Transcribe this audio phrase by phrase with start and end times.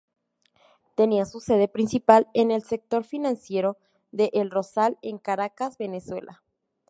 [0.95, 3.77] Tenía su sede principal en el sector financiero
[4.11, 6.41] de El Rosal en Caracas, Venezuela.